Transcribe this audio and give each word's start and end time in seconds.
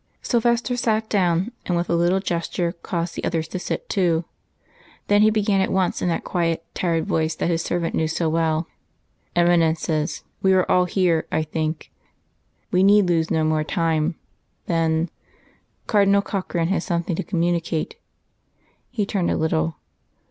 Silvester 0.23 0.75
sat 0.75 1.07
down, 1.11 1.51
and 1.67 1.77
with 1.77 1.87
a 1.87 1.93
little 1.95 2.19
gesture 2.19 2.71
caused 2.81 3.13
the 3.13 3.23
others 3.23 3.47
to 3.47 3.59
sit 3.59 3.87
too. 3.87 4.25
Then 5.09 5.21
He 5.21 5.29
began 5.29 5.61
at 5.61 5.71
once 5.71 6.01
in 6.01 6.07
that 6.09 6.23
quiet 6.23 6.65
tired 6.73 7.05
voice 7.05 7.35
that 7.35 7.51
his 7.51 7.61
servant 7.61 7.93
knew 7.93 8.07
so 8.07 8.27
well. 8.27 8.65
"Eminences 9.35 10.23
we 10.41 10.53
are 10.53 10.65
all 10.67 10.85
here, 10.85 11.27
I 11.31 11.43
think. 11.43 11.91
We 12.71 12.81
need 12.81 13.05
lose 13.09 13.29
no 13.29 13.43
more 13.43 13.63
time, 13.63 14.15
then.... 14.65 15.11
Cardinal 15.85 16.23
Corkran 16.23 16.69
has 16.69 16.83
something 16.83 17.15
to 17.15 17.21
communicate" 17.23 17.97
He 18.89 19.05
turned 19.05 19.29
a 19.29 19.37
little. 19.37 19.75